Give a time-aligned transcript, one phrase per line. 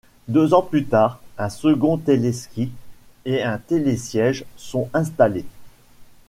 [0.27, 2.71] Deux ans plus tard, un second téléski
[3.25, 5.45] et un télésiège sont installés.